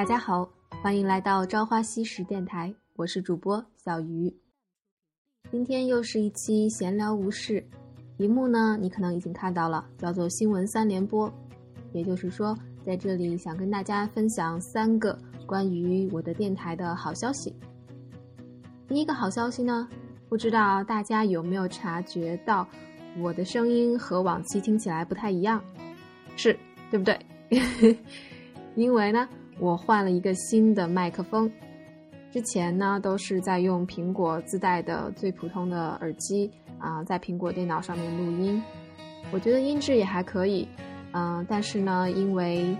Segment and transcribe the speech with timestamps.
[0.00, 0.48] 大家好，
[0.82, 4.34] 欢迎来到朝花夕拾电台，我是主播小鱼。
[5.52, 7.62] 今天又是一期闲聊无事，
[8.16, 11.30] 题目呢你可能已经看到了，叫做新闻三联播。
[11.92, 17.54] 也就是说，在这里想跟大家分享三个关于我的电台的好消息。
[18.88, 19.86] 第一个好消息呢，
[20.30, 22.66] 不知道大家有没有察觉到，
[23.18, 25.62] 我的声音和往期听起来不太一样，
[26.36, 26.58] 是
[26.90, 27.20] 对不对？
[28.74, 29.28] 因为呢。
[29.60, 31.50] 我换了一个新的麦克风，
[32.32, 38.62] 之前呢都是在用苹果自带的最普通的耳机啊，在苹果电脑上面录音，
[39.30, 40.66] 我觉得音质也还可以，
[41.12, 42.74] 嗯，但是呢，因为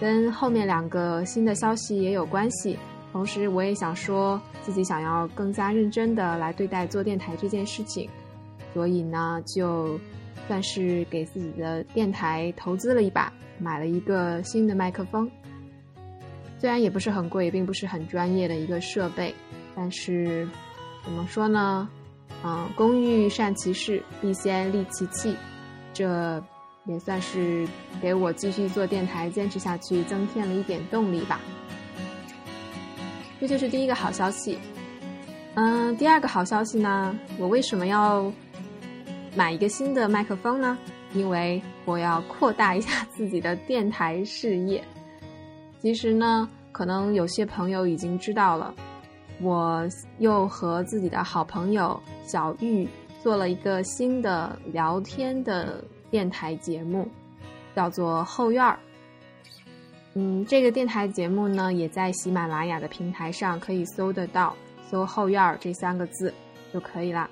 [0.00, 2.78] 跟后面两个新的消息也有关系，
[3.12, 8.08] 同时我也想说自己想要更加认真的来对待做电台这件事情，
[8.72, 10.00] 所以呢，就
[10.46, 15.30] 算是给自己的电台投资了一把，买了一个新的麦克风。
[16.64, 19.34] 虽然也不是很贵，也并不是很专业的一个设备，
[19.76, 20.48] 但是
[21.04, 21.86] 怎么说呢？
[22.42, 25.36] 嗯，工欲善其事，必先利其器，
[25.92, 26.42] 这
[26.86, 27.68] 也算是
[28.00, 31.38] 给我继续做电台、坚持下去增添了一点动力吧。
[33.38, 34.58] 这就是第一个好消息。
[35.56, 37.14] 嗯，第二个好消息呢？
[37.38, 38.32] 我为什么要
[39.36, 40.78] 买一个新的麦克风呢？
[41.12, 44.82] 因为我要扩大一下自己的电台事业。
[45.84, 48.74] 其实呢，可能有些朋友已经知道了，
[49.38, 49.86] 我
[50.18, 52.88] 又和自己的好朋友小玉
[53.22, 57.06] 做了一个新的聊天的电台节目，
[57.76, 58.78] 叫做后院儿。
[60.14, 64.56] 嗯，这个电台节目呢，也在喜马拉雅的平台上可以搜得到，
[64.90, 66.32] 搜“后院儿”这三个字
[66.72, 67.28] 就可以啦。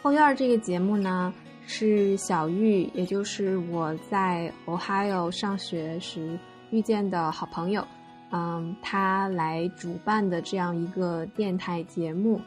[0.00, 1.34] 后院儿这个节目呢，
[1.66, 6.38] 是小玉，也就是我在 Ohio 上学时。
[6.70, 7.86] 遇见的好朋友，
[8.30, 12.40] 嗯，他来主办的这样一个电台节目，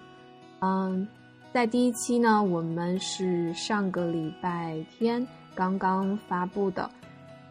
[0.59, 1.07] 嗯，
[1.51, 6.89] 在第一期呢，我们是上个礼拜天刚刚发布的，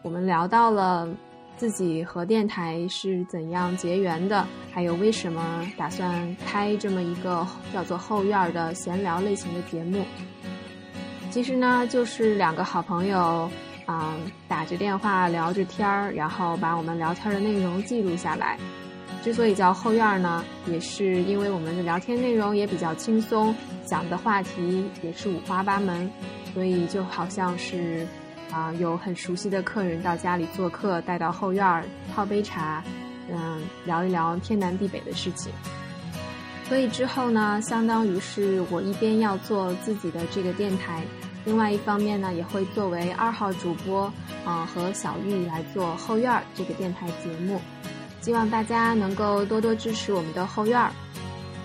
[0.01, 1.07] 我们聊到了
[1.57, 10.03] 自己和电台是怎样结缘的，还有为什么打算开这么一个叫做后院的闲聊类型的节目。
[11.29, 13.49] 其实呢，就是两个好朋友。
[13.85, 14.15] 啊，
[14.47, 18.57] 打着电话聊着天儿，然后把我们聊天的内容记录下来。
[19.23, 23.55] 之所以叫后院呢，也是因为我们的聊天内容也比较轻松，
[23.85, 26.09] 讲的话题也是五花八门，
[26.53, 28.07] 所以就好像是
[28.51, 32.83] 啊，有很熟悉的客人到家里做客，带到后院泡杯茶，
[33.29, 35.51] 嗯，聊一聊天南地北的事情。
[36.67, 41.03] 所以之后呢，相当于是我一边要做自己的这个电台。
[41.43, 44.11] 另外一方面呢，也会作为二号主播，
[44.45, 47.59] 啊，和小玉来做后院儿这个电台节目，
[48.21, 50.91] 希望大家能够多多支持我们的后院儿，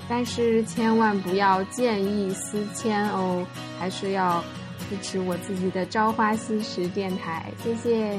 [0.08, 3.46] 但是千万不要见异思迁哦，
[3.78, 4.42] 还是要
[4.88, 8.18] 支持我自己的朝花夕拾电台，谢谢。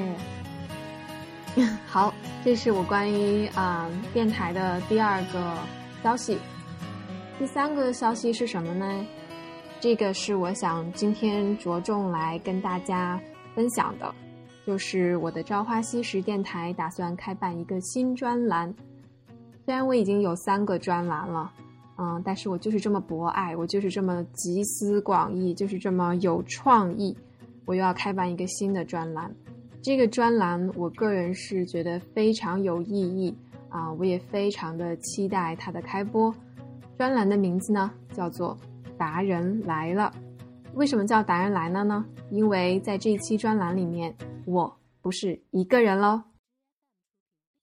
[1.88, 2.13] 好，
[2.46, 5.57] 这是我关于啊电台的第二个
[6.03, 6.38] 消息，
[7.40, 9.06] 第三个消息是什么呢？
[9.79, 13.21] 这个是我想今天着重来跟大家
[13.53, 14.13] 分享的，
[14.65, 18.73] 就是我的朝花夕拾电台打算开办一个新专栏。
[19.66, 21.51] 虽然我已经有三个专栏了，
[21.99, 27.16] 嗯，但是我就是这么博爱，我就是这么集思广益，就是这么有创意，
[27.66, 29.31] 我又要开办一个新的专栏。
[29.83, 33.33] 这个专栏，我个人是觉得非常有意义
[33.69, 36.33] 啊，我也非常的期待它的开播。
[36.97, 38.57] 专栏的名字呢，叫做。
[38.97, 40.12] 达人来了，
[40.74, 42.06] 为什么叫达人来了呢？
[42.30, 44.16] 因为在这一期专栏里面，
[44.46, 46.22] 我不是一个人喽。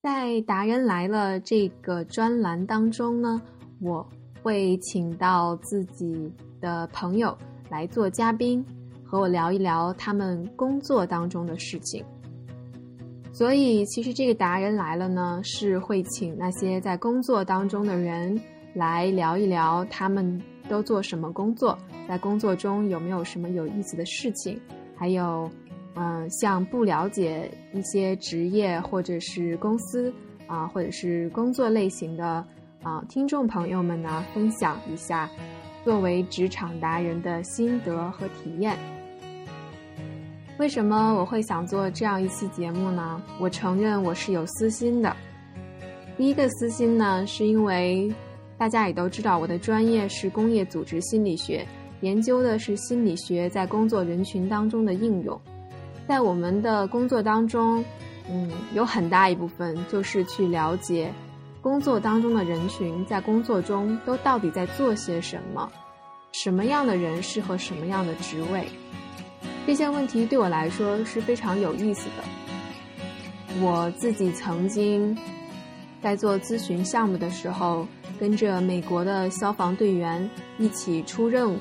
[0.03, 3.41] 在达人来了这个专栏当中呢，
[3.81, 4.07] 我
[4.43, 7.37] 会请到自己的朋友
[7.71, 8.65] 来做嘉宾，
[9.05, 12.05] 和我聊一聊他们工作当中的事情。
[13.33, 18.41] 所以，其实这个达人来了呢，是会请那些在工作当中的人
[18.75, 20.41] 来聊一聊他们。
[20.69, 21.79] 都做什么工作？
[22.09, 24.61] 在工作中有没有什么有意思的事情？
[24.97, 25.51] 还有，
[25.95, 30.13] 嗯，像不了解一些职业或者是公司
[30.47, 32.45] 啊，或者是工作类型的
[32.83, 35.29] 啊，听众朋友们呢，分享一下
[35.85, 38.79] 作为职场达人的心得和体验。
[40.59, 43.23] 为什么我会想做这样一期节目呢？
[43.41, 45.17] 我承认我是有私心的。
[46.17, 48.13] 第一个私心呢，是因为。
[48.65, 51.67] 大家也都知道，我的专业是工业组织心理学，
[52.01, 55.39] 研究的是心理学在工作人群当中的应用。
[56.09, 57.85] 在我们的工作当中，
[58.27, 61.13] 嗯，有很大一部分就是去了解
[61.61, 65.71] 工作当中的人群在工作中都到底在做些什么，
[66.33, 68.67] 什么样的人适合什么样的职位。
[69.67, 73.61] 这些问题对我来说是非常有意思的。
[73.61, 75.15] 我自己曾经
[76.01, 77.87] 在做咨询项目的时候，
[78.19, 80.29] 跟着美国的消防队员
[80.59, 81.59] 一起出任务，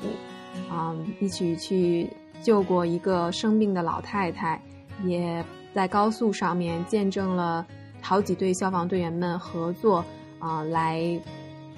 [0.70, 2.08] 啊，一起去
[2.42, 4.60] 救过一个生病的老太太，
[5.04, 5.44] 也。
[5.74, 7.66] 在高速上面见证了
[8.00, 10.04] 好几对消防队员们合作
[10.38, 11.20] 啊，来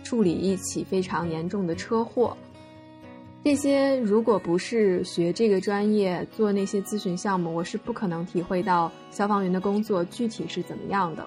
[0.05, 2.37] 处理一起非常严重的车祸。
[3.43, 11.26] 这些如果不是学这个专业做那些咨询项目，我是不可能体会到消防员的工作具体是怎么样的。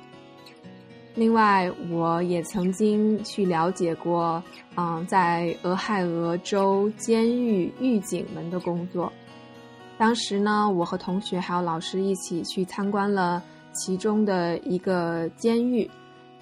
[1.16, 4.42] 另外，我也曾经去了解过，
[4.78, 9.12] 嗯，在俄亥俄州监狱狱警们的工作。
[9.98, 15.90] 当时呢，我和同学还有老师一起去参观了其中的一个监狱，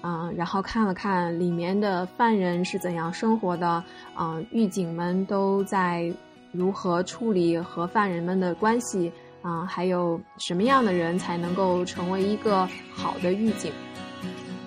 [0.02, 3.82] 嗯，然后看了看里面的犯人是怎样生活的，
[4.16, 6.12] 嗯，狱警们都在
[6.52, 9.10] 如何处理和犯人们的关系，
[9.42, 13.72] 啊，还有什么样的人才能够成为一个好的狱警。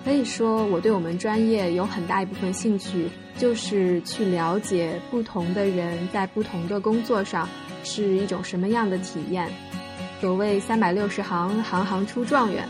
[0.04, 3.08] 可以说，我对我们专业有很大一部分兴趣，
[3.38, 7.48] 就是去了解不同的人在不同的工作上。
[7.84, 9.50] 是一种什么样的体验？
[10.20, 12.64] 所谓三百六十行，行行出状元。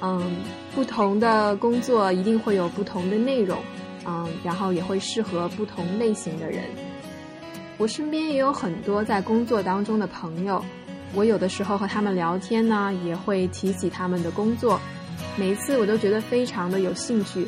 [0.00, 0.36] 嗯，
[0.72, 3.58] 不同的工作一定会有不同的内容，
[4.06, 6.62] 嗯，然后也会适合不同类型的人。
[7.76, 10.64] 我身边也有很多在工作当中的朋友，
[11.12, 14.80] 我有的时候和他们聊天呢，也会提起他们的工作，
[15.36, 17.46] 每一次我都觉得非常的有兴趣。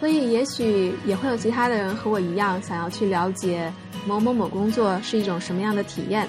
[0.00, 3.72] 所以，也许也会有其他的人和我一样，想要去了解。
[4.04, 6.28] 某某某工作是一种什么样的体验？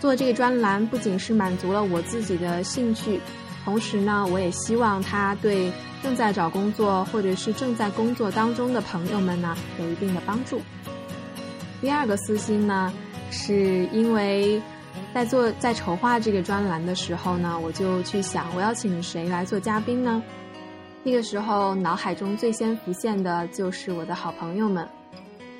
[0.00, 3.20] 做这个专栏不仅是满足了我自己的兴趣，
[3.62, 5.70] 同时呢，我也希望它对
[6.02, 10.62] 正在找工作或者是正在工作当中的朋友们呢有一定的帮助。
[11.82, 12.90] 第二个私心呢，
[13.30, 14.62] 是因为
[15.14, 20.22] 在做在筹划这个专栏的时候呢，我就去想我要请谁来做嘉宾呢？
[21.04, 24.88] 那个时候脑海中最先浮现的就是我的好朋友们。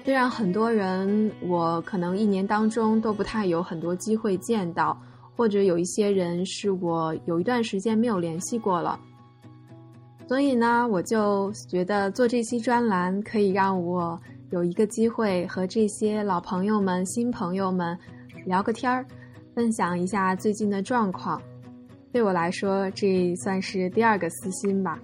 [0.04, 4.98] 虽然很多人，我可能一年当中都不太有很多机会见到，
[5.36, 8.98] 或者有一些人是我有一段时间没有联系过了，
[10.26, 14.18] 所以呢，我就觉得做这期专栏可以让我
[14.50, 17.96] 有一个机会和这些老朋友们、新朋友们
[18.44, 19.06] 聊个天儿，
[19.54, 21.40] 分享一下最近的状况。
[22.10, 24.98] 对我来说，这算是第二个私心吧。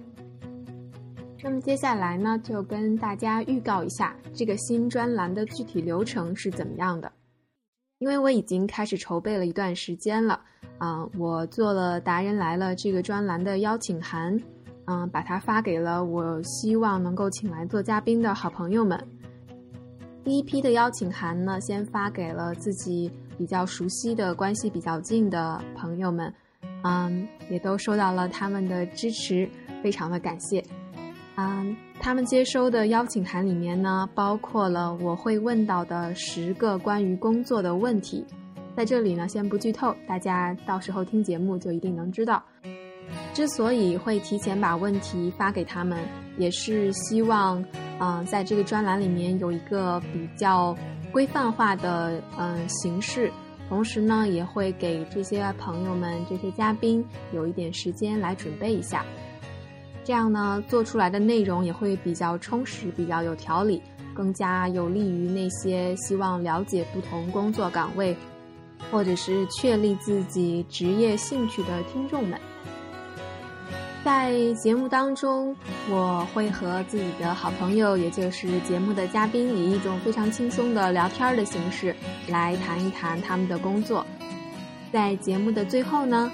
[1.41, 7.11] 那么接下来呢，就跟大家预告一下这个新专栏的具体流程是怎么样的。
[7.99, 10.39] 因为我已经开始筹备了一段时间了，
[10.77, 14.39] 啊，我做了《达人来了》这个专栏的邀请函，
[14.85, 18.97] 嗯，把它发给了我希望能够请来做嘉宾的好朋友们。
[20.23, 26.31] 第一批的邀请函呢，先发给了自己比较熟悉的关系比较近的朋友们，
[26.83, 29.49] 嗯，也都收到了他们的支持，
[29.81, 30.61] 非常的感谢。
[31.37, 38.25] 嗯，他们接收的邀请函里面呢，包括了我会问到的十个关于工作的问题，
[38.75, 42.43] 在这里呢，先不剧透，大家到时候听节目就一定能知道。
[43.33, 45.97] 之所以会提前把问题发给他们，
[46.37, 47.63] 也是希望，
[48.01, 50.75] 嗯，在这个专栏里面有一个比较
[51.11, 53.31] 规范化的嗯形式，
[53.67, 59.05] 同时呢，也会给这些朋友们、这些嘉宾有一点时间来准备一下。
[60.03, 63.81] 这样呢，做出来的内容也会比较充实、比较有条理，
[64.13, 68.15] 更加有利于那些希望了解不同工作岗位，
[68.91, 72.39] 或者是确立自己职业兴趣的听众们。
[74.03, 75.55] 在节目当中，
[75.89, 81.95] 我会和自己的好朋友，也就是节目的嘉宾，以一种非常轻松的聊天的形式
[82.27, 84.05] 来谈一谈他们的工作。
[84.91, 86.31] 在节目的最后呢。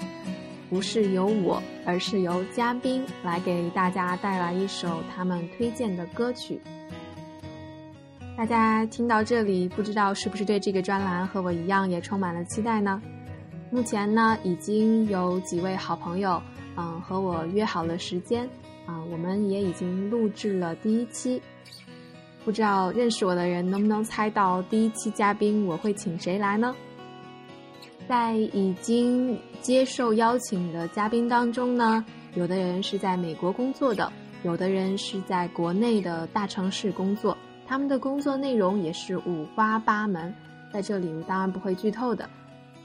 [0.68, 6.60] 不是由我，而是由嘉宾来给大家带来一首他们推荐的歌曲。
[8.36, 13.00] 大家听到这里，不知道是不是对这个专栏和我一样也充满了期待呢？
[13.70, 16.42] 目前呢，已经有几位好朋友，
[16.76, 18.48] 嗯，和我约好了时间，
[18.86, 21.40] 啊，我们也已经录制了第一期。
[22.44, 26.74] 不知道认识我的人能不能猜到第一期嘉宾我会请谁来呢？
[28.06, 32.04] 在已经接受邀请的嘉宾当中呢，
[32.34, 34.12] 有的人是在美国工作的，
[34.44, 40.32] 有的人是在国内的大城市工作，他们的工作内容也是五花八门，
[40.72, 42.30] 在这里我当然不会剧透的。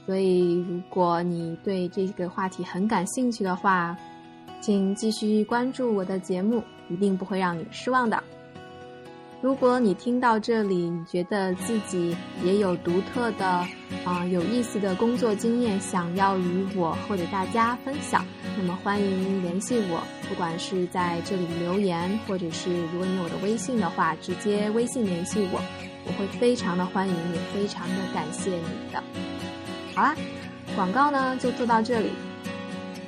[0.04, 3.96] 所以如果你对这个话题很感兴趣的话，
[4.60, 8.22] 请继续关注我的节目，一定不会让你失望的。
[9.40, 13.66] 如果你听到这里，你觉得自己也有独特的、
[14.04, 18.24] 啊有意思的工作经验，想要与我或者大家分享，
[18.56, 25.60] 那么欢迎联系我，不管是在这里留言，或者是如果你有我的微信的话，直接微信联系我，
[26.06, 29.02] 我会非常的欢迎，也非常的感谢你的。
[29.94, 30.14] 好啦，
[30.74, 32.10] 广告呢就做到这里。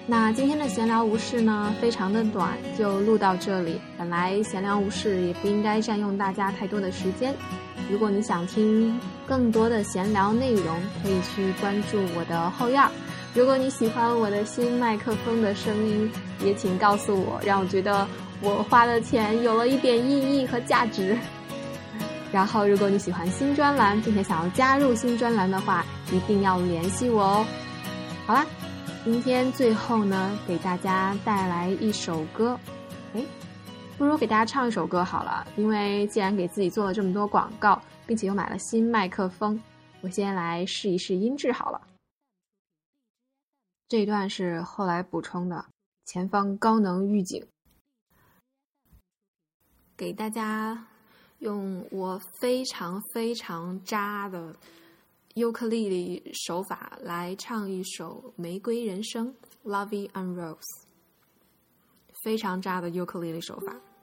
[0.07, 3.81] 那今天的闲聊无事呢，非常的短，就录到这里。
[3.97, 7.35] 本来闲聊无事也不应该占用大家太多的时间。
[7.91, 12.83] 如果你想听更多的闲聊内容，可以去关注我的后院。
[13.33, 16.12] 如果你喜欢我的新麦克风的声音，
[16.45, 18.07] 也请告诉我，让我觉得
[18.43, 21.17] 我花的钱有了一点意义和价值。
[22.35, 27.47] 然后，如果你喜欢新专栏，并且想要加入新专栏的话，一定要联系我哦。
[28.26, 28.45] 好啦。
[29.05, 32.59] 今天最后呢，给大家带来一首歌，
[33.14, 33.25] 哎，
[33.97, 35.47] 不如给大家唱一首歌好了。
[35.57, 39.61] 因为既然给自己做了这么多广告，并且又买了新麦克风，
[40.00, 41.81] 我先来试一试音质好了。
[43.88, 45.67] 这段是后来补充的，
[46.05, 47.47] 前方高能预警，
[49.97, 50.87] 给大家
[51.38, 54.55] 用我非常非常渣的。
[55.35, 59.35] 尤克里里手法来唱一首《玫瑰人生》
[59.69, 60.87] （Lovey and Rose），
[62.23, 63.93] 非常渣的尤克里里手法。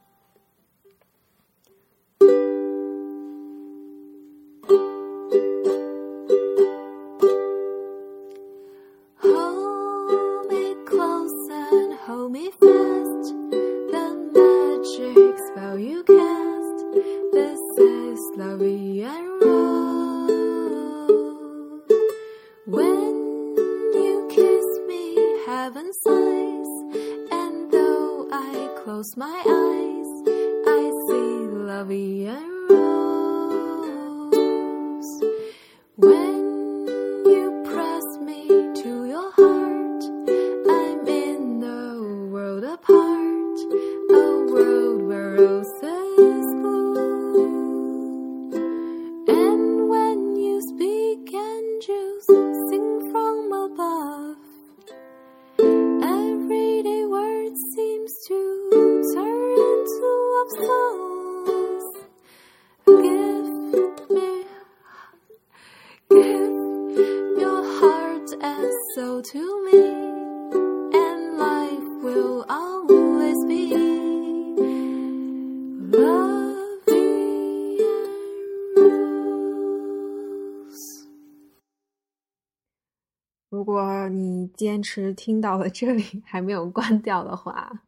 [83.52, 87.84] 如果你坚持听到了这里还没有关掉的话，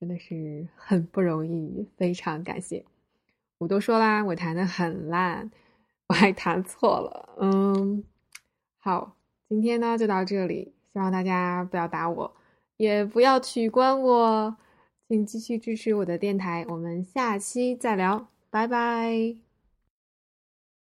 [0.00, 2.84] 真的是很不容易，非常感谢。
[3.58, 5.50] 我都说啦，我弹的很烂，
[6.08, 8.04] 我还弹错了，嗯，
[8.78, 9.14] 好。
[9.48, 12.36] 今天呢就到这里，希望大家不要打我，
[12.76, 14.56] 也不要取关我，
[15.08, 19.47] 请继续支持我的电台，我们下期再聊，拜拜。